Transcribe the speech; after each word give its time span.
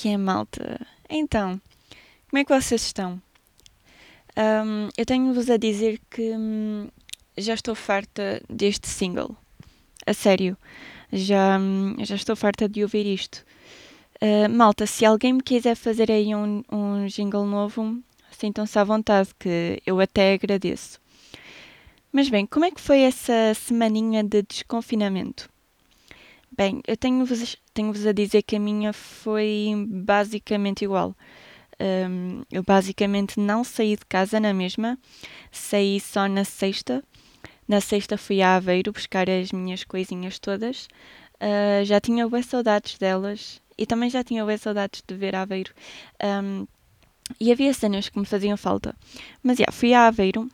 que 0.00 0.08
é, 0.08 0.16
malta? 0.16 0.80
Então, 1.10 1.60
como 2.30 2.40
é 2.40 2.44
que 2.44 2.58
vocês 2.58 2.80
estão? 2.80 3.20
Um, 4.34 4.88
eu 4.96 5.04
tenho-vos 5.04 5.50
a 5.50 5.58
dizer 5.58 6.00
que 6.10 6.34
hum, 6.34 6.88
já 7.36 7.52
estou 7.52 7.74
farta 7.74 8.40
deste 8.48 8.88
single. 8.88 9.36
A 10.06 10.14
sério. 10.14 10.56
Já, 11.12 11.58
hum, 11.58 11.96
já 11.98 12.14
estou 12.14 12.34
farta 12.34 12.66
de 12.66 12.82
ouvir 12.82 13.04
isto. 13.04 13.44
Uh, 14.22 14.48
malta, 14.48 14.86
se 14.86 15.04
alguém 15.04 15.34
me 15.34 15.42
quiser 15.42 15.74
fazer 15.74 16.10
aí 16.10 16.34
um, 16.34 16.64
um 16.72 17.06
jingle 17.06 17.44
novo, 17.44 17.98
sintam-se 18.30 18.78
à 18.78 18.84
vontade, 18.84 19.28
que 19.38 19.82
eu 19.84 20.00
até 20.00 20.32
agradeço. 20.32 20.98
Mas 22.10 22.30
bem, 22.30 22.46
como 22.46 22.64
é 22.64 22.70
que 22.70 22.80
foi 22.80 23.00
essa 23.00 23.52
semaninha 23.54 24.24
de 24.24 24.40
desconfinamento? 24.40 25.50
Bem, 26.60 26.82
eu 26.86 26.94
tenho-vos 26.94 27.56
tenho 27.72 27.90
a 28.06 28.12
dizer 28.12 28.42
que 28.42 28.56
a 28.56 28.60
minha 28.60 28.92
foi 28.92 29.72
basicamente 29.88 30.84
igual. 30.84 31.16
Um, 31.80 32.42
eu 32.52 32.62
basicamente 32.62 33.40
não 33.40 33.64
saí 33.64 33.96
de 33.96 34.04
casa 34.04 34.38
na 34.38 34.52
mesma, 34.52 34.98
saí 35.50 35.98
só 35.98 36.28
na 36.28 36.44
sexta. 36.44 37.02
Na 37.66 37.80
sexta 37.80 38.18
fui 38.18 38.42
a 38.42 38.56
Aveiro 38.56 38.92
buscar 38.92 39.30
as 39.30 39.52
minhas 39.52 39.84
coisinhas 39.84 40.38
todas. 40.38 40.86
Uh, 41.36 41.82
já 41.86 41.98
tinha 41.98 42.28
boas 42.28 42.44
saudades 42.44 42.98
delas 42.98 43.62
e 43.78 43.86
também 43.86 44.10
já 44.10 44.22
tinha 44.22 44.44
boas 44.44 44.60
saudades 44.60 45.02
de 45.08 45.14
ver 45.14 45.34
Aveiro. 45.34 45.72
Um, 46.22 46.66
e 47.40 47.50
havia 47.50 47.72
cenas 47.72 48.10
que 48.10 48.18
me 48.18 48.26
faziam 48.26 48.58
falta. 48.58 48.94
Mas 49.42 49.58
yeah, 49.58 49.72
fui 49.72 49.94
a 49.94 50.08
Aveiro 50.08 50.46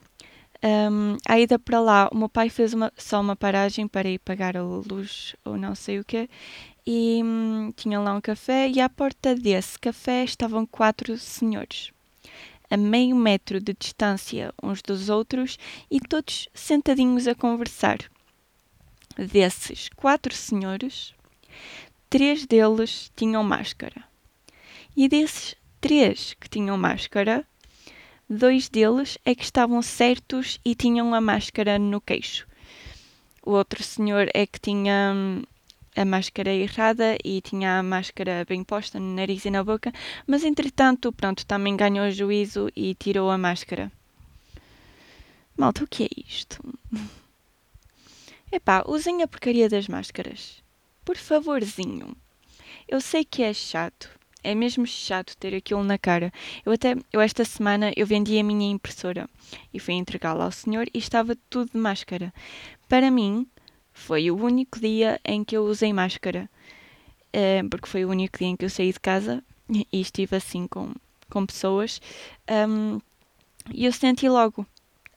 um, 0.67 1.17
a 1.29 1.39
ida 1.39 1.59
para 1.59 1.79
lá, 1.79 2.09
o 2.11 2.17
meu 2.17 2.29
pai 2.29 2.49
fez 2.51 2.75
uma, 2.75 2.93
só 2.97 3.21
uma 3.21 3.37
paragem 3.37 3.87
para 3.87 4.09
ir 4.09 4.19
pagar 4.19 4.57
a 4.57 4.63
luz 4.63 5.37
ou 5.45 5.57
não 5.57 5.75
sei 5.77 6.01
o 6.01 6.05
quê. 6.05 6.29
E 6.85 7.21
hum, 7.23 7.73
tinha 7.77 8.01
lá 8.01 8.15
um 8.15 8.21
café 8.21 8.69
e 8.69 8.81
à 8.81 8.89
porta 8.89 9.35
desse 9.35 9.79
café 9.79 10.25
estavam 10.25 10.67
quatro 10.67 11.17
senhores. 11.19 11.93
A 12.69 12.77
meio 12.77 13.15
metro 13.15 13.61
de 13.61 13.75
distância 13.79 14.53
uns 14.61 14.83
dos 14.83 15.09
outros 15.09 15.57
e 15.89 16.01
todos 16.01 16.49
sentadinhos 16.53 17.29
a 17.29 17.35
conversar. 17.35 17.99
Desses 19.17 19.89
quatro 19.95 20.35
senhores, 20.35 21.15
três 22.11 22.45
deles 22.45 23.11
tinham 23.15 23.45
máscara. 23.45 24.05
E 24.97 25.09
desses 25.09 25.55
três 25.81 26.35
que 26.35 26.49
tinham 26.49 26.77
máscara, 26.77 27.47
Dois 28.29 28.69
deles 28.69 29.17
é 29.25 29.37
que 29.37 29.45
estavam 29.45 29.81
certos 29.81 30.59
e 30.65 30.75
tinham 30.75 31.15
a 31.15 31.21
máscara 31.21 31.79
no 31.79 32.01
queixo. 32.01 32.45
O 33.41 33.53
outro 33.53 33.85
senhor 33.85 34.29
é 34.35 34.45
que 34.45 34.59
tinha 34.59 35.13
hum, 35.15 35.43
a 35.95 36.05
máscara 36.05 36.53
errada 36.53 37.17
e 37.25 37.41
tinha 37.41 37.79
a 37.79 37.83
máscara 37.85 38.45
bem 38.45 38.65
posta 38.65 38.99
no 38.99 39.15
nariz 39.15 39.45
e 39.45 39.51
na 39.51 39.63
boca, 39.63 39.93
mas 40.27 40.43
entretanto, 40.43 41.13
pronto, 41.13 41.47
também 41.47 41.77
ganhou 41.77 42.11
juízo 42.11 42.69
e 42.75 42.97
tirou 42.97 43.31
a 43.31 43.39
máscara. 43.39 43.93
Malta, 45.57 45.85
o 45.85 45.87
que 45.87 46.05
é 46.05 46.09
isto? 46.29 46.61
Epá, 48.51 48.83
usem 48.89 49.23
a 49.23 49.29
porcaria 49.29 49.69
das 49.69 49.87
máscaras. 49.87 50.63
Por 51.05 51.17
favorzinho. 51.17 52.17
Eu 52.89 53.01
sei 53.01 53.25
que 53.25 53.45
é 53.45 53.55
chato, 53.55 54.11
é 54.43 54.55
mesmo 54.55 54.87
chato 54.87 55.37
ter 55.37 55.55
aquilo 55.55 55.83
na 55.83 55.99
cara. 55.99 56.33
Eu 56.65 56.73
até, 56.73 56.95
eu 57.13 57.21
esta 57.21 57.45
semana, 57.45 57.93
eu 57.97 58.07
vendi 58.07 58.39
a 58.39 58.45
minha 58.45 58.71
impressora 58.71 59.29
e 59.73 59.81
fui 59.81 59.95
entregá-la 59.95 60.45
ao 60.45 60.53
senhor 60.53 60.87
e 60.93 60.99
estava 60.99 61.37
tudo 61.51 61.73
de 61.73 61.79
máscara. 61.79 62.33
Para 62.89 63.11
mim, 63.11 63.47
foi 63.93 64.31
o 64.31 64.37
único 64.37 64.79
dia 64.79 65.21
em 65.25 65.43
que 65.43 65.57
eu 65.57 65.65
usei 65.65 65.93
máscara. 65.93 66.49
Uh, 67.35 67.69
porque 67.69 67.89
foi 67.89 68.05
o 68.05 68.11
único 68.11 68.39
dia 68.39 68.49
em 68.49 68.57
que 68.57 68.65
eu 68.65 68.71
saí 68.71 68.93
de 68.93 69.01
casa 69.01 69.43
e 69.69 70.01
estive 70.01 70.37
assim 70.37 70.67
com, 70.67 70.93
com 71.29 71.45
pessoas. 71.45 72.01
Um, 72.69 73.01
e 73.73 73.85
eu 73.85 73.93
senti 73.93 74.29
logo, 74.29 74.65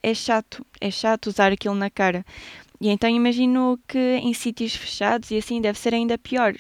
é 0.02 0.14
chato, 0.14 0.66
é 0.82 0.90
chato 0.90 1.28
usar 1.28 1.52
aquilo 1.52 1.76
na 1.76 1.90
cara. 1.90 2.26
E 2.82 2.90
então 2.90 3.10
imagino 3.10 3.80
que 3.88 3.98
em 3.98 4.34
sítios 4.34 4.76
fechados 4.76 5.30
e 5.32 5.38
assim 5.38 5.62
deve 5.62 5.78
ser 5.78 5.94
ainda 5.94 6.18
pior. 6.18 6.56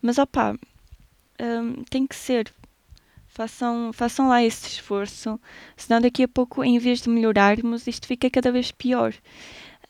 Mas 0.00 0.18
opá, 0.18 0.54
um, 1.42 1.82
tem 1.84 2.06
que 2.06 2.14
ser. 2.14 2.52
Façam, 3.26 3.92
façam 3.92 4.28
lá 4.28 4.42
esse 4.44 4.68
esforço, 4.68 5.40
senão 5.76 6.00
daqui 6.00 6.22
a 6.22 6.28
pouco, 6.28 6.62
em 6.62 6.78
vez 6.78 7.00
de 7.00 7.08
melhorarmos, 7.08 7.86
isto 7.86 8.06
fica 8.06 8.28
cada 8.30 8.52
vez 8.52 8.70
pior. 8.70 9.14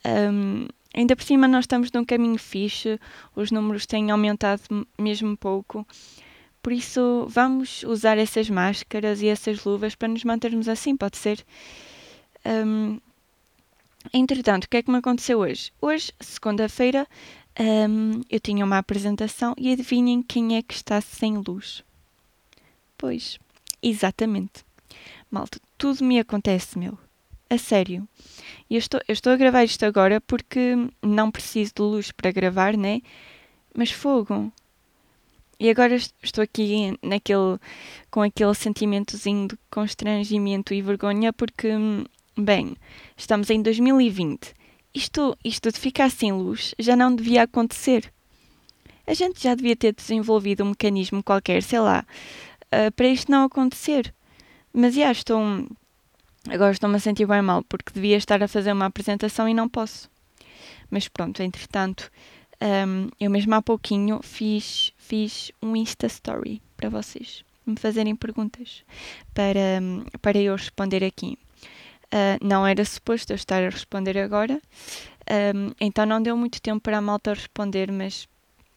Um, 0.06 0.68
ainda 0.94 1.16
por 1.16 1.24
cima, 1.24 1.48
nós 1.48 1.64
estamos 1.64 1.90
num 1.90 2.04
caminho 2.04 2.38
fixe, 2.38 3.00
os 3.34 3.50
números 3.50 3.84
têm 3.84 4.12
aumentado 4.12 4.86
mesmo 4.96 5.36
pouco, 5.36 5.84
por 6.62 6.72
isso 6.72 7.26
vamos 7.28 7.82
usar 7.82 8.16
essas 8.16 8.48
máscaras 8.48 9.20
e 9.20 9.26
essas 9.26 9.64
luvas 9.64 9.96
para 9.96 10.06
nos 10.06 10.22
mantermos 10.22 10.68
assim, 10.68 10.96
pode 10.96 11.16
ser? 11.16 11.44
Um, 12.46 13.00
entretanto, 14.14 14.64
o 14.64 14.68
que 14.68 14.76
é 14.76 14.82
que 14.82 14.90
me 14.90 14.98
aconteceu 14.98 15.40
hoje? 15.40 15.72
Hoje, 15.80 16.12
segunda-feira, 16.20 17.08
um, 17.58 18.22
eu 18.30 18.40
tinha 18.40 18.64
uma 18.64 18.78
apresentação 18.78 19.54
e 19.58 19.72
adivinhem 19.72 20.22
quem 20.22 20.56
é 20.56 20.62
que 20.62 20.74
está 20.74 21.00
sem 21.00 21.36
luz? 21.36 21.84
Pois, 22.96 23.38
exatamente. 23.82 24.64
Malta, 25.30 25.58
tudo 25.76 26.04
me 26.04 26.18
acontece, 26.18 26.78
meu. 26.78 26.98
A 27.50 27.58
sério. 27.58 28.08
Eu 28.70 28.78
estou, 28.78 29.00
eu 29.06 29.12
estou 29.12 29.32
a 29.32 29.36
gravar 29.36 29.64
isto 29.64 29.84
agora 29.84 30.20
porque 30.20 30.74
não 31.02 31.30
preciso 31.30 31.72
de 31.74 31.82
luz 31.82 32.10
para 32.10 32.30
gravar, 32.30 32.76
né? 32.76 33.02
Mas 33.76 33.90
fogo. 33.90 34.50
E 35.60 35.68
agora 35.68 35.94
estou 35.94 36.42
aqui 36.42 36.98
naquele, 37.02 37.58
com 38.10 38.22
aquele 38.22 38.54
sentimentozinho 38.54 39.48
de 39.48 39.58
constrangimento 39.70 40.72
e 40.72 40.80
vergonha 40.80 41.32
porque, 41.32 41.68
bem, 42.36 42.76
estamos 43.16 43.50
em 43.50 43.62
2020 43.62 44.54
isto, 44.94 45.36
isto 45.44 45.70
de 45.70 45.78
ficar 45.78 46.10
sem 46.10 46.32
luz 46.32 46.74
já 46.78 46.96
não 46.96 47.14
devia 47.14 47.42
acontecer. 47.42 48.12
A 49.06 49.14
gente 49.14 49.42
já 49.42 49.54
devia 49.54 49.76
ter 49.76 49.94
desenvolvido 49.94 50.62
um 50.62 50.70
mecanismo 50.70 51.22
qualquer, 51.22 51.62
sei 51.62 51.80
lá, 51.80 52.04
uh, 52.66 52.92
para 52.92 53.08
isto 53.08 53.30
não 53.30 53.44
acontecer. 53.44 54.14
Mas 54.72 54.94
já 54.94 55.10
estou. 55.10 55.40
Agora 56.48 56.72
estou-me 56.72 56.96
a 56.96 57.00
sentir 57.00 57.26
bem 57.26 57.42
mal, 57.42 57.62
porque 57.64 57.92
devia 57.92 58.16
estar 58.16 58.42
a 58.42 58.48
fazer 58.48 58.72
uma 58.72 58.86
apresentação 58.86 59.48
e 59.48 59.54
não 59.54 59.68
posso. 59.68 60.10
Mas 60.90 61.08
pronto, 61.08 61.42
entretanto, 61.42 62.10
um, 62.60 63.08
eu 63.20 63.30
mesmo 63.30 63.54
há 63.54 63.62
pouquinho 63.62 64.20
fiz, 64.22 64.92
fiz 64.96 65.52
um 65.62 65.76
Insta 65.76 66.06
Story 66.06 66.60
para 66.76 66.88
vocês 66.88 67.44
me 67.66 67.76
fazerem 67.76 68.14
perguntas 68.16 68.84
para, 69.32 69.80
para 70.20 70.38
eu 70.38 70.54
responder 70.54 71.04
aqui. 71.04 71.38
Uh, 72.12 72.36
não 72.44 72.66
era 72.66 72.84
suposto 72.84 73.32
eu 73.32 73.36
estar 73.36 73.62
a 73.62 73.70
responder 73.70 74.18
agora, 74.18 74.60
um, 75.54 75.72
então 75.80 76.04
não 76.04 76.22
deu 76.22 76.36
muito 76.36 76.60
tempo 76.60 76.80
para 76.80 76.98
a 76.98 77.00
malta 77.00 77.32
responder, 77.32 77.90
mas 77.90 78.28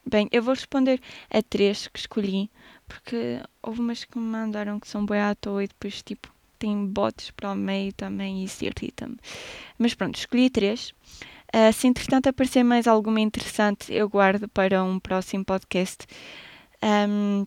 bem, 0.06 0.28
eu 0.32 0.42
vou 0.42 0.54
responder 0.54 1.00
a 1.30 1.42
três 1.42 1.86
que 1.88 1.98
escolhi, 1.98 2.50
porque 2.88 3.40
houve 3.62 3.80
umas 3.80 4.04
que 4.04 4.18
me 4.18 4.24
mandaram 4.24 4.80
que 4.80 4.88
são 4.88 5.04
boi 5.04 5.18
à 5.20 5.34
toa 5.34 5.64
e 5.64 5.68
depois 5.68 6.02
tipo 6.02 6.32
tem 6.58 6.86
botes 6.86 7.30
para 7.30 7.52
o 7.52 7.54
meio 7.54 7.92
também 7.92 8.40
e 8.40 8.44
isso 8.44 8.64
irrita-me. 8.64 9.18
Mas 9.78 9.94
pronto, 9.94 10.16
escolhi 10.16 10.48
três. 10.48 10.94
Uh, 11.54 11.72
se 11.72 11.86
entretanto 11.86 12.28
aparecer 12.28 12.62
mais 12.62 12.86
alguma 12.86 13.20
interessante, 13.20 13.92
eu 13.92 14.08
guardo 14.08 14.48
para 14.48 14.82
um 14.82 14.98
próximo 14.98 15.44
podcast. 15.44 16.06
Um, 16.82 17.46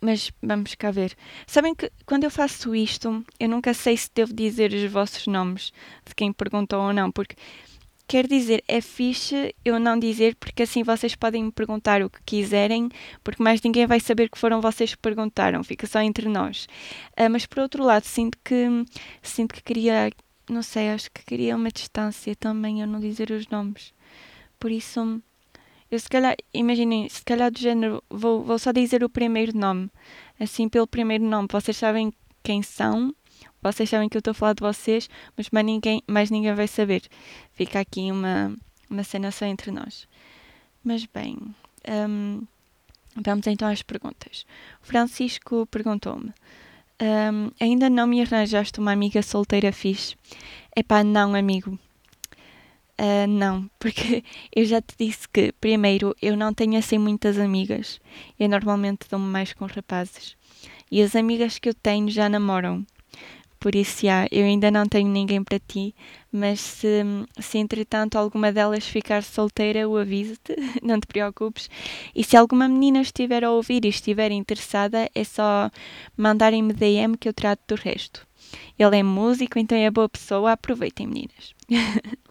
mas 0.00 0.30
vamos 0.42 0.74
cá 0.74 0.90
ver. 0.90 1.14
Sabem 1.46 1.74
que 1.74 1.90
quando 2.06 2.24
eu 2.24 2.30
faço 2.30 2.74
isto, 2.74 3.24
eu 3.38 3.48
nunca 3.48 3.74
sei 3.74 3.96
se 3.96 4.10
devo 4.14 4.32
dizer 4.32 4.72
os 4.72 4.90
vossos 4.90 5.26
nomes 5.26 5.72
de 6.06 6.14
quem 6.14 6.32
perguntou 6.32 6.80
ou 6.80 6.92
não, 6.92 7.10
porque 7.10 7.36
quer 8.08 8.26
dizer, 8.26 8.64
é 8.66 8.80
fixe 8.80 9.54
eu 9.62 9.78
não 9.78 9.98
dizer, 9.98 10.34
porque 10.36 10.62
assim 10.62 10.82
vocês 10.82 11.14
podem 11.14 11.44
me 11.44 11.52
perguntar 11.52 12.02
o 12.02 12.08
que 12.08 12.20
quiserem, 12.24 12.88
porque 13.22 13.42
mais 13.42 13.60
ninguém 13.60 13.86
vai 13.86 14.00
saber 14.00 14.30
que 14.30 14.38
foram 14.38 14.62
vocês 14.62 14.94
que 14.94 15.02
perguntaram, 15.02 15.62
fica 15.62 15.86
só 15.86 16.00
entre 16.00 16.28
nós. 16.28 16.66
Uh, 17.20 17.28
mas 17.30 17.44
por 17.44 17.58
outro 17.60 17.84
lado, 17.84 18.04
sinto 18.04 18.38
que 18.42 18.66
sinto 19.22 19.54
que 19.54 19.62
queria, 19.62 20.10
não 20.48 20.62
sei, 20.62 20.88
acho 20.88 21.10
que 21.10 21.22
queria 21.24 21.54
uma 21.54 21.70
distância 21.70 22.34
também 22.34 22.80
eu 22.80 22.86
não 22.86 22.98
dizer 22.98 23.30
os 23.30 23.46
nomes. 23.48 23.92
Por 24.58 24.70
isso 24.70 25.22
eu 25.90 25.98
se 25.98 26.08
calhar, 26.08 26.36
imaginem, 26.52 27.08
se 27.08 27.22
calhar 27.24 27.50
do 27.50 27.58
género, 27.58 28.02
vou, 28.10 28.42
vou 28.42 28.58
só 28.58 28.72
dizer 28.72 29.02
o 29.02 29.08
primeiro 29.08 29.56
nome. 29.56 29.90
Assim, 30.38 30.68
pelo 30.68 30.86
primeiro 30.86 31.24
nome, 31.24 31.48
vocês 31.50 31.76
sabem 31.76 32.12
quem 32.42 32.62
são, 32.62 33.14
vocês 33.62 33.88
sabem 33.88 34.08
que 34.08 34.16
eu 34.16 34.20
estou 34.20 34.32
a 34.32 34.34
falar 34.34 34.52
de 34.52 34.62
vocês, 34.62 35.08
mas 35.36 35.48
mais 35.50 35.66
ninguém, 35.66 36.02
mais 36.06 36.30
ninguém 36.30 36.54
vai 36.54 36.68
saber. 36.68 37.02
Fica 37.52 37.80
aqui 37.80 38.12
uma, 38.12 38.54
uma 38.88 39.02
cena 39.02 39.30
só 39.30 39.46
entre 39.46 39.70
nós. 39.70 40.06
Mas 40.84 41.06
bem, 41.06 41.38
um, 41.88 42.42
vamos 43.16 43.46
então 43.46 43.68
às 43.68 43.82
perguntas. 43.82 44.46
Francisco 44.80 45.66
perguntou-me: 45.66 46.32
um, 47.00 47.50
Ainda 47.60 47.90
não 47.90 48.06
me 48.06 48.22
arranjaste 48.22 48.78
uma 48.78 48.92
amiga 48.92 49.22
solteira 49.22 49.72
fixe? 49.72 50.16
Epá, 50.76 51.02
não, 51.02 51.34
amigo. 51.34 51.78
Uh, 53.00 53.28
não, 53.28 53.70
porque 53.78 54.24
eu 54.54 54.64
já 54.64 54.82
te 54.82 54.94
disse 54.98 55.28
que, 55.28 55.52
primeiro, 55.52 56.16
eu 56.20 56.36
não 56.36 56.52
tenho 56.52 56.76
assim 56.76 56.98
muitas 56.98 57.38
amigas. 57.38 58.00
Eu 58.38 58.48
normalmente 58.48 59.06
dou-me 59.08 59.26
mais 59.26 59.52
com 59.52 59.66
rapazes. 59.66 60.36
E 60.90 61.00
as 61.00 61.14
amigas 61.14 61.58
que 61.58 61.68
eu 61.68 61.74
tenho 61.74 62.10
já 62.10 62.28
namoram. 62.28 62.84
Por 63.60 63.74
isso, 63.74 64.06
já, 64.06 64.26
eu 64.30 64.44
ainda 64.44 64.70
não 64.70 64.86
tenho 64.86 65.08
ninguém 65.08 65.42
para 65.42 65.58
ti, 65.58 65.92
mas 66.30 66.60
se, 66.60 67.02
se 67.40 67.58
entretanto 67.58 68.16
alguma 68.16 68.52
delas 68.52 68.86
ficar 68.86 69.22
solteira, 69.22 69.80
eu 69.80 69.96
aviso-te, 69.96 70.54
não 70.82 71.00
te 71.00 71.06
preocupes. 71.08 71.68
E 72.14 72.22
se 72.22 72.36
alguma 72.36 72.68
menina 72.68 73.00
estiver 73.00 73.44
a 73.44 73.50
ouvir 73.50 73.84
e 73.84 73.88
estiver 73.88 74.30
interessada, 74.30 75.08
é 75.12 75.24
só 75.24 75.70
mandarem-me 76.16 76.72
DM 76.72 77.16
que 77.16 77.28
eu 77.28 77.32
trato 77.32 77.60
do 77.68 77.74
resto. 77.74 78.26
Ele 78.78 78.96
é 78.98 79.02
músico, 79.02 79.58
então 79.58 79.76
é 79.76 79.90
boa 79.90 80.08
pessoa, 80.08 80.52
aproveitem, 80.52 81.06
meninas. 81.06 81.54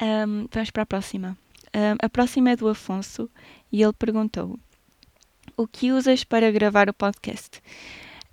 um, 0.00 0.46
vamos 0.50 0.70
para 0.70 0.82
a 0.82 0.86
próxima. 0.86 1.36
Um, 1.74 1.96
a 2.00 2.08
próxima 2.08 2.50
é 2.50 2.56
do 2.56 2.68
Afonso 2.68 3.30
e 3.70 3.82
ele 3.82 3.92
perguntou: 3.92 4.58
O 5.56 5.66
que 5.66 5.92
usas 5.92 6.24
para 6.24 6.50
gravar 6.50 6.88
o 6.88 6.94
podcast? 6.94 7.60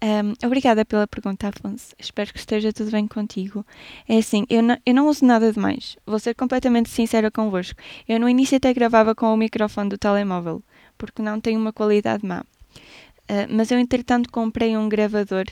Um, 0.03 0.33
obrigada 0.45 0.85
pela 0.85 1.07
pergunta, 1.07 1.47
Afonso. 1.47 1.95
Espero 1.97 2.31
que 2.31 2.37
esteja 2.37 2.71
tudo 2.71 2.91
bem 2.91 3.07
contigo. 3.07 3.65
É 4.07 4.17
assim, 4.17 4.45
eu 4.49 4.61
não, 4.61 4.77
eu 4.85 4.93
não 4.93 5.07
uso 5.07 5.25
nada 5.25 5.51
demais. 5.51 5.97
Vou 6.05 6.19
ser 6.19 6.35
completamente 6.35 6.89
sincera 6.89 7.31
convosco. 7.31 7.79
Eu 8.07 8.19
no 8.19 8.29
início 8.29 8.57
até 8.57 8.73
gravava 8.73 9.15
com 9.15 9.33
o 9.33 9.37
microfone 9.37 9.89
do 9.89 9.97
telemóvel, 9.97 10.61
porque 10.97 11.21
não 11.21 11.41
tem 11.41 11.57
uma 11.57 11.73
qualidade 11.73 12.25
má. 12.25 12.41
Uh, 12.41 13.49
mas 13.49 13.71
eu, 13.71 13.79
entretanto, 13.79 14.29
comprei 14.31 14.77
um 14.77 14.87
gravador 14.87 15.45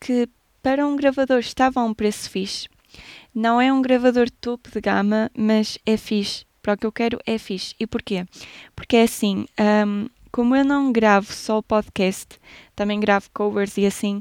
que, 0.00 0.28
para 0.62 0.86
um 0.86 0.96
gravador, 0.96 1.38
estava 1.38 1.80
a 1.80 1.84
um 1.84 1.94
preço 1.94 2.28
fixe. 2.28 2.68
Não 3.34 3.60
é 3.60 3.72
um 3.72 3.82
gravador 3.82 4.30
topo 4.30 4.70
de 4.70 4.80
gama, 4.80 5.30
mas 5.36 5.78
é 5.84 5.96
fixe. 5.96 6.44
Para 6.62 6.74
o 6.74 6.76
que 6.78 6.86
eu 6.86 6.92
quero, 6.92 7.18
é 7.26 7.36
fixe. 7.36 7.74
E 7.78 7.86
porquê? 7.86 8.26
Porque 8.74 8.96
é 8.96 9.02
assim, 9.02 9.46
um, 9.86 10.08
como 10.32 10.56
eu 10.56 10.64
não 10.64 10.90
gravo 10.90 11.32
só 11.32 11.60
podcast, 11.60 12.38
também 12.74 12.98
gravo 12.98 13.28
covers 13.32 13.76
e 13.76 13.86
assim, 13.86 14.20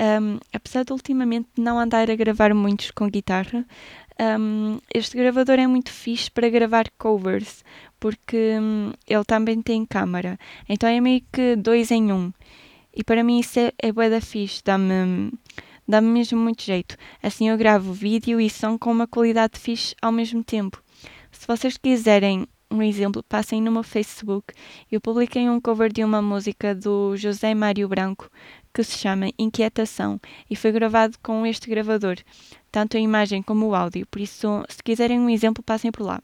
um, 0.00 0.38
apesar 0.52 0.84
de 0.84 0.92
ultimamente 0.92 1.48
não 1.56 1.78
andar 1.78 2.10
a 2.10 2.16
gravar 2.16 2.52
muitos 2.52 2.90
com 2.90 3.08
guitarra, 3.08 3.64
um, 4.38 4.78
este 4.94 5.16
gravador 5.16 5.58
é 5.58 5.66
muito 5.66 5.90
fixe 5.90 6.30
para 6.30 6.48
gravar 6.48 6.90
covers, 6.98 7.64
porque 7.98 8.58
um, 8.60 8.92
ele 9.06 9.24
também 9.24 9.62
tem 9.62 9.84
câmara. 9.86 10.38
Então 10.68 10.88
é 10.88 11.00
meio 11.00 11.22
que 11.32 11.56
dois 11.56 11.90
em 11.90 12.12
um. 12.12 12.32
E 12.94 13.02
para 13.02 13.24
mim 13.24 13.40
isso 13.40 13.58
é, 13.58 13.72
é 13.78 13.90
bué 13.90 14.08
da 14.08 14.20
fixe, 14.20 14.62
dá-me 14.64 15.32
dá 15.86 16.00
mesmo 16.00 16.38
muito 16.38 16.62
jeito. 16.62 16.96
Assim 17.22 17.48
eu 17.48 17.56
gravo 17.56 17.92
vídeo 17.92 18.40
e 18.40 18.48
som 18.48 18.78
com 18.78 18.90
uma 18.90 19.06
qualidade 19.06 19.58
fixe 19.58 19.94
ao 20.00 20.12
mesmo 20.12 20.42
tempo. 20.42 20.82
Se 21.30 21.46
vocês 21.46 21.76
quiserem 21.76 22.46
um 22.70 22.82
exemplo, 22.82 23.22
passem 23.22 23.60
no 23.60 23.70
meu 23.70 23.82
Facebook. 23.82 24.52
Eu 24.90 25.00
publiquei 25.00 25.48
um 25.48 25.60
cover 25.60 25.92
de 25.92 26.02
uma 26.02 26.20
música 26.20 26.74
do 26.74 27.16
José 27.16 27.54
Mário 27.54 27.88
Branco 27.88 28.30
que 28.72 28.82
se 28.82 28.98
chama 28.98 29.30
Inquietação 29.38 30.20
e 30.50 30.56
foi 30.56 30.72
gravado 30.72 31.16
com 31.22 31.46
este 31.46 31.70
gravador, 31.70 32.16
tanto 32.72 32.96
a 32.96 33.00
imagem 33.00 33.40
como 33.40 33.68
o 33.68 33.74
áudio. 33.74 34.04
Por 34.06 34.20
isso, 34.20 34.64
se 34.68 34.82
quiserem 34.82 35.20
um 35.20 35.30
exemplo, 35.30 35.62
passem 35.62 35.92
por 35.92 36.02
lá. 36.02 36.20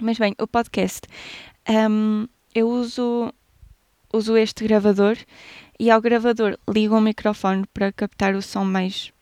Mas 0.00 0.16
bem, 0.16 0.34
o 0.38 0.46
podcast. 0.46 1.00
Um, 1.68 2.28
eu 2.54 2.68
uso, 2.68 3.32
uso 4.12 4.36
este 4.36 4.62
gravador 4.64 5.16
e 5.78 5.90
ao 5.90 6.00
gravador 6.00 6.58
ligo 6.68 6.96
o 6.96 7.00
microfone 7.00 7.64
para 7.72 7.92
captar 7.92 8.34
o 8.34 8.42
som 8.42 8.64
mais 8.64 9.12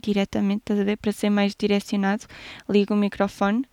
diretamente, 0.00 0.62
para 1.00 1.12
ser 1.12 1.30
mais 1.30 1.54
direcionado. 1.54 2.26
Ligo 2.68 2.94
o 2.94 2.96
microfone 2.96 3.64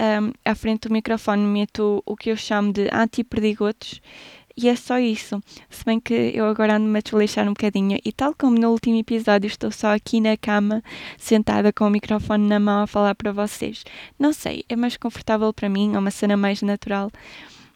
um, 0.00 0.32
à 0.44 0.54
frente 0.54 0.88
do 0.88 0.92
microfone 0.92 1.42
meto 1.42 2.02
o 2.06 2.16
que 2.16 2.30
eu 2.30 2.36
chamo 2.36 2.72
de 2.72 2.88
anti-perdigotos 2.92 4.00
e 4.56 4.68
é 4.68 4.76
só 4.76 4.98
isso. 4.98 5.42
Se 5.68 5.84
bem 5.84 6.00
que 6.00 6.32
eu 6.34 6.46
agora 6.46 6.76
ando-me 6.76 6.98
a 6.98 7.02
desleixar 7.02 7.46
um 7.46 7.52
bocadinho 7.52 7.98
e 8.04 8.12
tal 8.12 8.34
como 8.34 8.58
no 8.58 8.70
último 8.70 8.96
episódio 8.96 9.46
estou 9.46 9.70
só 9.70 9.94
aqui 9.94 10.20
na 10.20 10.36
cama, 10.36 10.82
sentada 11.16 11.72
com 11.72 11.86
o 11.86 11.90
microfone 11.90 12.46
na 12.46 12.58
mão 12.58 12.82
a 12.82 12.86
falar 12.86 13.14
para 13.14 13.32
vocês. 13.32 13.84
Não 14.18 14.32
sei, 14.32 14.64
é 14.68 14.76
mais 14.76 14.96
confortável 14.96 15.52
para 15.52 15.68
mim, 15.68 15.94
é 15.94 15.98
uma 15.98 16.10
cena 16.10 16.36
mais 16.36 16.62
natural. 16.62 17.10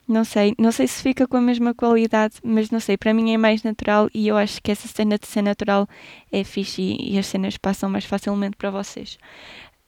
Não 0.06 0.24
sei, 0.24 0.54
não 0.58 0.70
sei 0.70 0.86
se 0.86 1.02
fica 1.02 1.26
com 1.26 1.38
a 1.38 1.40
mesma 1.40 1.72
qualidade, 1.72 2.34
mas 2.42 2.70
não 2.70 2.78
sei, 2.78 2.96
para 2.96 3.14
mim 3.14 3.32
é 3.32 3.38
mais 3.38 3.62
natural 3.62 4.10
e 4.12 4.28
eu 4.28 4.36
acho 4.36 4.60
que 4.62 4.70
essa 4.70 4.86
cena 4.86 5.18
de 5.18 5.26
ser 5.26 5.40
natural 5.40 5.88
é 6.30 6.44
fixe 6.44 6.82
e, 6.82 7.14
e 7.14 7.18
as 7.18 7.26
cenas 7.26 7.56
passam 7.56 7.88
mais 7.88 8.04
facilmente 8.04 8.56
para 8.56 8.70
vocês. 8.70 9.18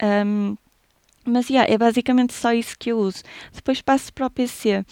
Um, 0.02 0.56
mas 1.26 1.50
yeah, 1.50 1.70
é 1.70 1.76
basicamente 1.76 2.32
só 2.32 2.52
isso 2.52 2.76
que 2.78 2.92
eu 2.92 2.98
uso. 2.98 3.22
Depois 3.52 3.82
passo 3.82 4.12
para 4.12 4.26
o 4.26 4.30
PC. 4.30 4.84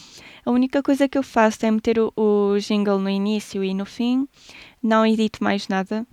A 0.45 0.51
única 0.51 0.83
coisa 0.83 1.09
que 1.09 1.17
eu 1.17 1.23
faço 1.23 1.65
é 1.65 1.71
meter 1.71 1.99
o, 1.99 2.13
o 2.17 2.59
jingle 2.59 2.99
no 2.99 3.09
início 3.09 3.63
e 3.63 3.73
no 3.73 3.87
fim. 3.87 4.29
Não 4.83 5.07
edito 5.07 5.43
mais 5.43 5.69
nada. 5.69 6.05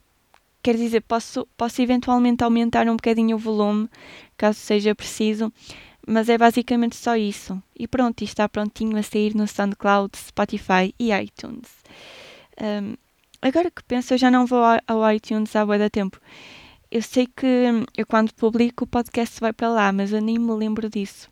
Quer 0.61 0.75
dizer, 0.75 1.01
posso, 1.01 1.47
posso 1.57 1.81
eventualmente 1.81 2.43
aumentar 2.43 2.87
um 2.87 2.95
bocadinho 2.95 3.35
o 3.35 3.39
volume, 3.39 3.89
caso 4.37 4.59
seja 4.59 4.93
preciso. 4.93 5.51
Mas 6.07 6.30
é 6.30 6.38
basicamente 6.38 6.95
só 6.95 7.15
isso. 7.15 7.62
E 7.77 7.88
pronto, 7.88 8.24
está 8.24 8.50
prontinho 8.50 8.98
a 8.98 9.03
sair 9.03 9.36
no 9.36 9.48
SoundCloud, 9.48 10.18
Spotify 10.18 10.94
e 11.00 11.12
iTunes. 11.12 11.69
Um, 12.59 12.95
agora 13.42 13.69
que 13.69 13.83
penso, 13.83 14.13
eu 14.13 14.18
já 14.18 14.31
não 14.31 14.45
vou 14.45 14.63
ao 14.88 15.13
iTunes 15.13 15.56
há 15.56 15.65
muito 15.65 15.89
tempo 15.89 16.19
eu 16.92 17.01
sei 17.01 17.25
que 17.25 17.48
eu 17.98 18.06
quando 18.06 18.33
publico 18.33 18.83
o 18.83 18.88
podcast 18.88 19.39
vai 19.39 19.53
para 19.53 19.69
lá, 19.69 19.92
mas 19.94 20.12
eu 20.12 20.21
nem 20.21 20.38
me 20.38 20.51
lembro 20.51 20.89
disso. 20.89 21.31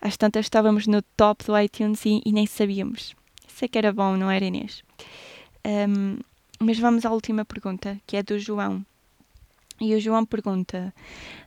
Às 0.00 0.16
tantas 0.16 0.46
estávamos 0.46 0.88
no 0.88 1.00
top 1.00 1.44
do 1.44 1.58
iTunes 1.58 2.04
e, 2.04 2.20
e 2.26 2.32
nem 2.32 2.44
sabíamos. 2.44 3.14
Sei 3.46 3.68
que 3.68 3.78
era 3.78 3.92
bom, 3.92 4.16
não 4.16 4.28
era 4.28 4.44
Inês? 4.44 4.82
Um, 5.64 6.18
mas 6.58 6.76
vamos 6.78 7.06
à 7.06 7.10
última 7.10 7.44
pergunta, 7.44 7.98
que 8.04 8.16
é 8.16 8.22
do 8.22 8.36
João. 8.36 8.84
E 9.80 9.94
o 9.94 10.00
João 10.00 10.24
pergunta: 10.24 10.94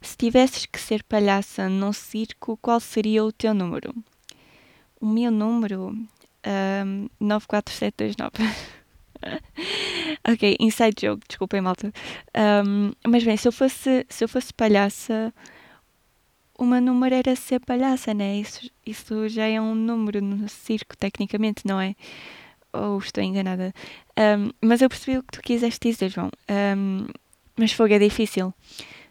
Se 0.02 0.18
tivesses 0.18 0.66
que 0.66 0.80
ser 0.80 1.04
palhaça 1.04 1.70
num 1.70 1.94
circo, 1.94 2.58
qual 2.62 2.80
seria 2.80 3.24
o 3.24 3.32
teu 3.32 3.54
número? 3.54 3.94
O 5.00 5.06
meu 5.06 5.32
número? 5.32 5.96
Um, 6.46 7.10
94729. 7.20 8.32
ok, 10.28 10.58
inside 10.60 10.96
joke, 11.00 11.26
desculpem, 11.28 11.62
malta. 11.62 11.92
Um, 12.66 12.92
mas 13.08 13.24
bem, 13.24 13.38
se 13.38 13.48
eu 13.48 13.52
fosse, 13.52 14.06
se 14.10 14.24
eu 14.24 14.30
fosse 14.30 14.54
palhaça, 14.54 15.34
uma 16.58 16.82
número 16.82 17.16
era 17.16 17.36
ser 17.36 17.60
palhaça, 17.60 18.14
né? 18.14 18.38
Isso, 18.38 18.70
isso 18.86 19.30
já 19.30 19.46
é 19.46 19.60
um 19.62 19.76
número 19.76 20.22
no 20.22 20.50
circo, 20.50 20.98
tecnicamente, 20.98 21.66
não 21.66 21.80
é? 21.80 21.96
Ou 22.74 22.98
estou 23.00 23.24
enganada? 23.24 23.74
Um, 24.18 24.52
mas 24.62 24.82
eu 24.82 24.90
percebi 24.90 25.18
o 25.18 25.24
que 25.24 25.32
tu 25.32 25.42
quiseste 25.42 25.90
dizer, 25.90 26.10
João. 26.10 26.30
Um, 26.50 27.08
mas 27.58 27.72
fogo 27.72 27.94
é 27.94 28.00
difícil. 28.00 28.54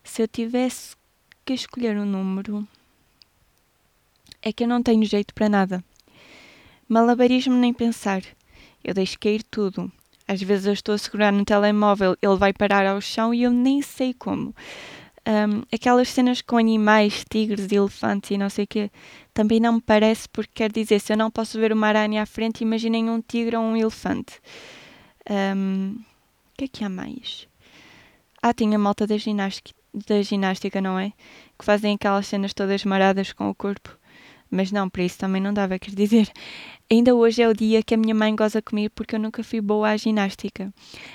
Se 0.05 0.23
eu 0.23 0.29
tivesse 0.29 0.97
que 1.45 1.53
escolher 1.53 1.99
um 1.99 2.07
número, 2.07 2.67
é 4.41 4.53
que 4.53 4.65
eu 4.65 4.69
não 4.69 4.83
tenho 4.83 5.05
jeito 5.05 5.35
para 5.35 5.49
nada. 5.49 5.85
Malabarismo 6.89 7.55
nem 7.55 7.75
pensar. 7.75 8.23
Eu 8.85 8.95
deixo 8.95 9.19
cair 9.19 9.43
tudo. 9.43 9.91
Às 10.29 10.41
vezes 10.41 10.67
eu 10.67 10.73
estou 10.73 10.95
a 10.95 10.99
segurar 10.99 11.33
no 11.33 11.45
telemóvel, 11.45 12.17
ele 12.23 12.37
vai 12.37 12.53
parar 12.53 12.87
ao 12.87 13.01
chão 13.01 13.35
e 13.35 13.43
eu 13.43 13.51
nem 13.51 13.83
sei 13.83 14.15
como. 14.15 14.55
Um, 15.29 15.63
aquelas 15.73 16.09
cenas 16.09 16.41
com 16.41 16.57
animais, 16.57 17.25
tigres, 17.29 17.71
elefantes 17.71 18.31
e 18.31 18.39
não 18.39 18.49
sei 18.49 18.65
o 18.65 18.69
quê, 18.69 18.91
também 19.35 19.59
não 19.59 19.75
me 19.75 19.81
parece, 19.81 20.29
porque 20.29 20.53
quer 20.55 20.71
dizer, 20.71 21.01
se 21.01 21.13
eu 21.13 21.17
não 21.17 21.33
posso 21.33 21.59
ver 21.59 21.73
uma 21.73 21.89
aranha 21.89 22.23
à 22.23 22.27
frente, 22.27 22.63
imaginem 22.63 23.11
um 23.11 23.21
tigre 23.21 23.57
ou 23.57 23.63
um 23.65 23.77
elefante. 23.77 24.41
Um, 25.29 25.97
o 25.97 26.57
que 26.57 26.65
é 26.65 26.69
que 26.69 26.85
há 26.85 26.89
mais? 26.89 27.49
Ah, 28.49 28.55
tem 28.55 28.73
a 28.77 28.79
malta 28.79 29.09
da 29.09 29.17
ginástica, 29.19 29.77
da 30.07 30.23
ginástica, 30.23 30.81
não 30.81 30.97
é? 30.97 31.13
Que 31.59 31.65
fazem 31.65 31.97
aquelas 31.97 32.29
cenas 32.29 32.55
todas 32.55 32.85
maradas 32.85 33.33
com 33.33 33.51
o 33.51 33.55
corpo. 33.55 33.99
Mas 34.49 34.71
não, 34.71 34.89
para 34.89 35.03
isso 35.03 35.19
também 35.19 35.43
não 35.43 35.53
dava, 35.53 35.81
quer 35.81 35.93
dizer. 35.93 36.31
Ainda 36.89 37.13
hoje 37.13 37.43
é 37.43 37.49
o 37.49 37.53
dia 37.53 37.83
que 37.83 37.93
a 37.93 37.97
minha 37.97 38.15
mãe 38.15 38.37
goza 38.37 38.63
comigo 38.63 38.93
porque 38.95 39.17
eu 39.17 39.19
nunca 39.19 39.43
fui 39.43 39.61
boa 39.61 39.89
à 39.89 39.97
ginástica. 39.97 40.73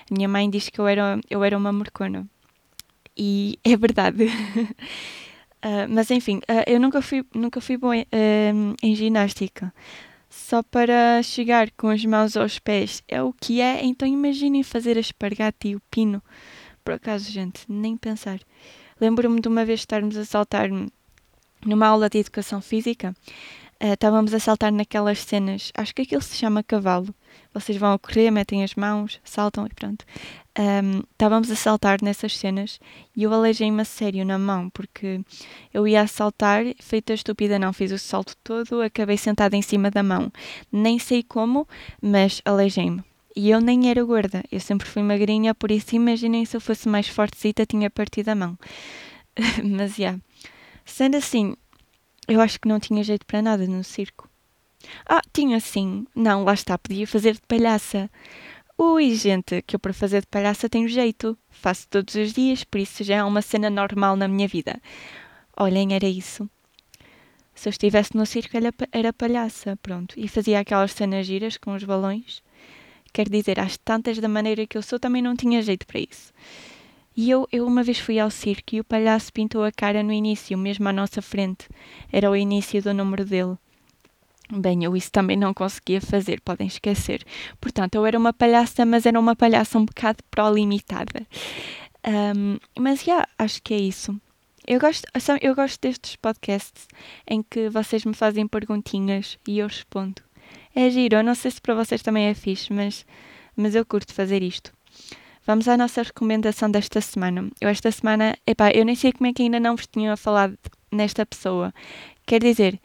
A 0.09 0.13
minha 0.13 0.27
mãe 0.27 0.49
diz 0.49 0.67
que 0.67 0.77
eu 0.81 0.85
era, 0.85 1.21
eu 1.29 1.41
era 1.41 1.57
uma 1.57 1.71
mercona. 1.71 2.27
E 3.15 3.57
é 3.63 3.77
verdade. 3.77 4.25
uh, 4.25 5.87
mas 5.87 6.11
enfim, 6.11 6.39
uh, 6.39 6.67
eu 6.67 6.81
nunca 6.81 7.01
fui, 7.01 7.25
nunca 7.33 7.61
fui 7.61 7.77
boa 7.77 7.95
uh, 7.95 8.75
em 8.83 8.93
ginástica. 8.93 9.73
Só 10.29 10.61
para 10.61 11.23
chegar 11.23 11.71
com 11.77 11.87
as 11.87 12.03
mãos 12.03 12.35
aos 12.35 12.59
pés 12.59 13.01
é 13.07 13.23
o 13.23 13.31
que 13.31 13.61
é, 13.61 13.85
então 13.85 14.05
imaginem 14.05 14.63
fazer 14.63 14.97
a 14.97 14.99
espargata 14.99 15.69
e 15.69 15.77
o 15.77 15.81
pino. 15.89 16.21
Por 16.83 16.93
acaso, 16.95 17.31
gente, 17.31 17.65
nem 17.69 17.95
pensar. 17.95 18.39
Lembro-me 18.99 19.39
de 19.39 19.47
uma 19.47 19.65
vez 19.65 19.81
estarmos 19.81 20.17
a 20.17 20.25
saltar 20.25 20.69
numa 21.65 21.87
aula 21.87 22.09
de 22.09 22.17
educação 22.17 22.61
física, 22.61 23.15
uh, 23.81 23.93
estávamos 23.93 24.33
a 24.33 24.39
saltar 24.39 24.71
naquelas 24.71 25.19
cenas, 25.19 25.71
acho 25.75 25.93
que 25.93 26.01
aquilo 26.01 26.21
se 26.21 26.35
chama 26.35 26.63
cavalo, 26.63 27.13
vocês 27.53 27.77
vão 27.77 27.93
a 27.93 27.99
correr, 27.99 28.31
metem 28.31 28.63
as 28.63 28.75
mãos, 28.75 29.19
saltam 29.23 29.65
e 29.65 29.73
pronto. 29.73 30.05
Um, 30.57 31.03
estávamos 31.11 31.49
a 31.49 31.55
saltar 31.55 31.99
nessas 32.01 32.37
cenas 32.37 32.79
e 33.15 33.23
eu 33.23 33.33
aleijei-me 33.33 33.81
a 33.81 33.85
sério 33.85 34.25
na 34.25 34.37
mão, 34.37 34.69
porque 34.69 35.21
eu 35.73 35.87
ia 35.87 36.01
a 36.01 36.07
saltar, 36.07 36.63
feita 36.79 37.13
estúpida, 37.13 37.59
não 37.59 37.73
fiz 37.73 37.91
o 37.91 37.97
salto 37.97 38.35
todo, 38.43 38.81
acabei 38.81 39.17
sentada 39.17 39.55
em 39.55 39.61
cima 39.61 39.89
da 39.89 40.03
mão. 40.03 40.31
Nem 40.71 40.99
sei 40.99 41.23
como, 41.23 41.67
mas 42.01 42.41
aleijei-me. 42.43 43.03
E 43.35 43.49
eu 43.49 43.61
nem 43.61 43.89
era 43.89 44.03
gorda, 44.03 44.43
eu 44.51 44.59
sempre 44.59 44.87
fui 44.87 45.01
magrinha, 45.01 45.55
por 45.55 45.71
isso 45.71 45.95
imaginem 45.95 46.45
se 46.45 46.57
eu 46.57 46.61
fosse 46.61 46.89
mais 46.89 47.07
fortezita, 47.07 47.65
tinha 47.65 47.89
partido 47.89 48.29
a 48.29 48.35
mão. 48.35 48.57
mas, 49.63 49.95
já. 49.95 50.03
Yeah. 50.03 50.21
Sendo 50.85 51.15
assim, 51.17 51.55
eu 52.27 52.41
acho 52.41 52.59
que 52.59 52.67
não 52.67 52.79
tinha 52.79 53.03
jeito 53.03 53.25
para 53.25 53.41
nada 53.41 53.65
no 53.67 53.83
circo. 53.83 54.29
Ah, 55.05 55.21
tinha 55.33 55.59
sim. 55.59 56.05
Não, 56.15 56.43
lá 56.43 56.53
está, 56.53 56.77
podia 56.77 57.07
fazer 57.07 57.33
de 57.33 57.41
palhaça. 57.47 58.09
Ui, 58.77 59.13
gente, 59.15 59.61
que 59.61 59.75
eu 59.75 59.79
para 59.79 59.93
fazer 59.93 60.21
de 60.21 60.27
palhaça 60.27 60.69
tenho 60.69 60.87
jeito. 60.87 61.37
Faço 61.49 61.87
todos 61.87 62.15
os 62.15 62.33
dias, 62.33 62.63
por 62.63 62.79
isso 62.79 63.03
já 63.03 63.17
é 63.17 63.23
uma 63.23 63.41
cena 63.41 63.69
normal 63.69 64.15
na 64.15 64.27
minha 64.27 64.47
vida. 64.47 64.81
Olhem, 65.55 65.93
era 65.93 66.07
isso. 66.07 66.49
Se 67.53 67.69
eu 67.69 67.71
estivesse 67.71 68.15
no 68.17 68.25
circo, 68.25 68.57
era, 68.57 68.73
era 68.91 69.13
palhaça, 69.13 69.77
pronto. 69.77 70.15
E 70.17 70.27
fazia 70.27 70.59
aquelas 70.59 70.91
cenas 70.93 71.27
giras 71.27 71.57
com 71.57 71.75
os 71.75 71.83
balões. 71.83 72.41
Quer 73.13 73.29
dizer, 73.29 73.59
às 73.59 73.77
tantas 73.77 74.19
da 74.19 74.27
maneira 74.27 74.65
que 74.65 74.77
eu 74.77 74.81
sou, 74.81 74.99
também 74.99 75.21
não 75.21 75.35
tinha 75.35 75.61
jeito 75.61 75.85
para 75.85 75.99
isso. 75.99 76.33
E 77.15 77.29
eu, 77.29 77.47
eu 77.51 77.67
uma 77.67 77.83
vez 77.83 77.99
fui 77.99 78.19
ao 78.19 78.31
circo 78.31 78.75
e 78.75 78.79
o 78.79 78.85
palhaço 78.85 79.33
pintou 79.33 79.63
a 79.63 79.71
cara 79.71 80.01
no 80.01 80.13
início, 80.13 80.57
mesmo 80.57 80.87
à 80.87 80.93
nossa 80.93 81.21
frente. 81.21 81.67
Era 82.11 82.31
o 82.31 82.35
início 82.35 82.81
do 82.81 82.93
número 82.93 83.25
dele. 83.25 83.57
Bem, 84.49 84.83
eu 84.83 84.95
isso 84.95 85.11
também 85.11 85.37
não 85.37 85.53
conseguia 85.53 86.01
fazer, 86.01 86.41
podem 86.41 86.67
esquecer. 86.67 87.23
Portanto, 87.59 87.95
eu 87.95 88.05
era 88.05 88.17
uma 88.17 88.33
palhaça, 88.33 88.85
mas 88.85 89.05
era 89.05 89.19
uma 89.19 89.35
palhaça 89.35 89.77
um 89.77 89.85
bocado 89.85 90.23
pró-limitada. 90.29 91.25
Um, 92.05 92.57
mas, 92.77 93.03
já, 93.03 93.13
yeah, 93.13 93.29
acho 93.37 93.61
que 93.61 93.73
é 93.73 93.79
isso. 93.79 94.19
Eu 94.67 94.79
gosto, 94.79 95.05
eu 95.41 95.55
gosto 95.55 95.81
destes 95.81 96.15
podcasts 96.15 96.87
em 97.27 97.41
que 97.41 97.69
vocês 97.69 98.05
me 98.05 98.13
fazem 98.13 98.47
perguntinhas 98.47 99.37
e 99.47 99.59
eu 99.59 99.67
respondo. 99.67 100.21
É 100.73 100.89
giro, 100.89 101.17
eu 101.17 101.23
não 101.23 101.35
sei 101.35 101.51
se 101.51 101.61
para 101.61 101.75
vocês 101.75 102.01
também 102.01 102.25
é 102.27 102.33
fixe, 102.33 102.71
mas, 102.71 103.05
mas 103.55 103.75
eu 103.75 103.85
curto 103.85 104.13
fazer 104.13 104.41
isto. 104.41 104.71
Vamos 105.45 105.67
à 105.67 105.75
nossa 105.75 106.03
recomendação 106.03 106.69
desta 106.69 107.01
semana. 107.01 107.49
Eu 107.59 107.67
esta 107.67 107.91
semana, 107.91 108.37
epá, 108.45 108.71
eu 108.71 108.85
nem 108.85 108.95
sei 108.95 109.11
como 109.11 109.27
é 109.27 109.33
que 109.33 109.41
ainda 109.41 109.59
não 109.59 109.75
vos 109.75 109.87
tinha 109.87 110.15
falado 110.15 110.57
nesta 110.91 111.25
pessoa. 111.25 111.73
Quer 112.25 112.41
dizer, 112.41 112.79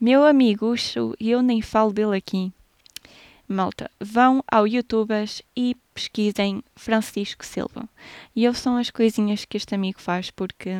meu 0.00 0.24
amigo 0.24 0.74
e 1.18 1.30
eu 1.30 1.40
nem 1.40 1.62
falo 1.62 1.92
dele 1.92 2.16
aqui. 2.16 2.52
Malta, 3.46 3.90
vão 4.00 4.44
ao 4.50 4.66
YouTubers 4.66 5.42
e 5.56 5.76
pesquisem 5.92 6.62
Francisco 6.76 7.44
Silva. 7.44 7.88
E 8.34 8.46
ouçam 8.46 8.76
as 8.76 8.90
coisinhas 8.90 9.44
que 9.44 9.56
este 9.56 9.74
amigo 9.74 10.00
faz, 10.00 10.30
porque 10.30 10.70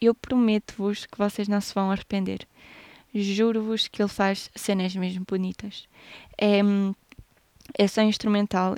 eu 0.00 0.14
prometo-vos 0.14 1.06
que 1.06 1.16
vocês 1.16 1.48
não 1.48 1.60
se 1.60 1.74
vão 1.74 1.90
arrepender. 1.90 2.46
Juro-vos 3.14 3.86
que 3.86 4.02
ele 4.02 4.08
faz 4.08 4.50
cenas 4.54 4.94
mesmo 4.96 5.24
bonitas. 5.26 5.86
É, 6.36 6.60
é 7.78 7.86
só 7.86 8.02
instrumental 8.02 8.74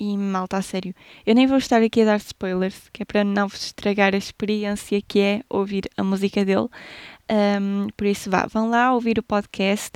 e 0.00 0.16
malta, 0.16 0.56
a 0.56 0.62
sério. 0.62 0.94
Eu 1.26 1.34
nem 1.34 1.46
vou 1.46 1.58
estar 1.58 1.82
aqui 1.82 2.00
a 2.00 2.06
dar 2.06 2.16
spoilers, 2.16 2.88
que 2.90 3.02
é 3.02 3.04
para 3.04 3.22
não 3.22 3.46
vos 3.46 3.62
estragar 3.66 4.14
a 4.14 4.18
experiência 4.18 5.00
que 5.02 5.20
é 5.20 5.42
ouvir 5.48 5.88
a 5.96 6.02
música 6.02 6.42
dele. 6.42 6.68
Um, 7.30 7.88
por 7.96 8.06
isso, 8.06 8.30
vá, 8.30 8.46
vão 8.46 8.70
lá 8.70 8.94
ouvir 8.94 9.18
o 9.18 9.22
podcast. 9.22 9.92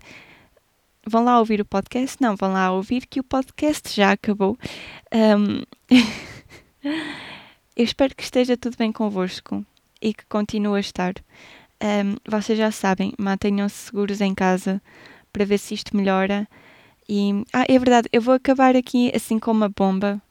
Vão 1.07 1.25
lá 1.25 1.39
ouvir 1.39 1.61
o 1.61 1.65
podcast? 1.65 2.19
Não, 2.21 2.37
vão 2.37 2.53
lá 2.53 2.71
ouvir 2.71 3.07
que 3.07 3.19
o 3.19 3.25
podcast 3.25 3.95
já 3.95 4.13
acabou. 4.13 4.59
Um, 5.13 5.63
eu 7.75 7.85
espero 7.85 8.15
que 8.15 8.23
esteja 8.23 8.57
tudo 8.57 8.77
bem 8.77 8.93
convosco 8.93 9.65
e 10.03 10.13
que 10.13 10.25
continue 10.27 10.77
a 10.77 10.81
estar. 10.81 11.15
Um, 11.83 12.17
vocês 12.31 12.59
já 12.59 12.71
sabem, 12.71 13.13
mantenham-se 13.19 13.87
seguros 13.87 14.21
em 14.21 14.35
casa 14.35 14.81
para 15.33 15.45
ver 15.45 15.59
se 15.59 15.75
isto 15.75 15.97
melhora. 15.97 16.49
E, 17.09 17.45
ah, 17.53 17.65
é 17.69 17.79
verdade, 17.79 18.09
eu 18.13 18.23
vou 18.23 18.35
acabar 18.35 18.77
aqui 18.77 19.13
assim 19.15 19.39
com 19.39 19.51
uma 19.51 19.69
bomba. 19.69 20.23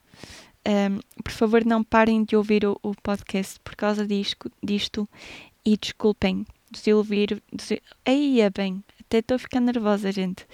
Um, 0.66 1.00
por 1.22 1.32
favor, 1.32 1.66
não 1.66 1.84
parem 1.84 2.24
de 2.24 2.36
ouvir 2.36 2.66
o, 2.66 2.80
o 2.82 2.96
podcast 3.02 3.60
por 3.60 3.76
causa 3.76 4.08
disto, 4.08 4.52
disto 4.64 5.08
e 5.66 5.78
desculpem 5.78 6.46
desiludir. 6.72 7.42
Des... 7.52 7.80
Aí 8.06 8.42
é 8.42 8.50
bem, 8.50 8.84
até 9.00 9.20
estou 9.20 9.36
a 9.36 9.40
ficar 9.40 9.60
nervosa, 9.60 10.12
gente. 10.12 10.48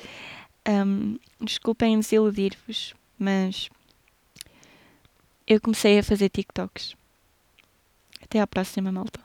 Um, 0.68 1.18
desculpem 1.40 1.98
desiludir-vos, 2.00 2.94
mas 3.18 3.70
eu 5.48 5.62
comecei 5.62 6.00
a 6.00 6.04
fazer 6.04 6.30
TikToks. 6.30 6.96
Até 8.22 8.42
à 8.42 8.48
próxima, 8.48 8.92
malta. 8.92 9.20